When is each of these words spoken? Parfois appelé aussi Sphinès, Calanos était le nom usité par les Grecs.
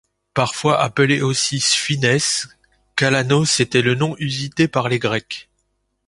Parfois 0.33 0.81
appelé 0.81 1.21
aussi 1.21 1.59
Sphinès, 1.59 2.47
Calanos 2.95 3.59
était 3.59 3.83
le 3.83 3.93
nom 3.93 4.15
usité 4.17 4.67
par 4.67 4.89
les 4.89 4.97
Grecs. 4.97 5.47